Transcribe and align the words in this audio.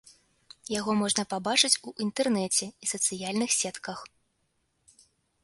Яго 0.79 0.95
можна 1.01 1.25
пабачыць 1.33 1.79
у 1.91 1.93
інтэрнэце 2.07 2.65
і 2.87 2.91
сацыяльных 2.93 3.49
сетках. 3.59 3.99